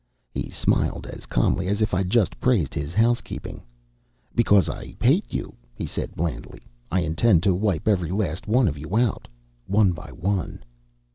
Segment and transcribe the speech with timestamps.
[0.31, 3.61] He smiled, as calmly as if I'd just praised his house keeping.
[4.33, 6.63] "Because I hate you," he said blandly.
[6.91, 9.27] "I intend to wipe every last one of you out,
[9.67, 10.63] one by one."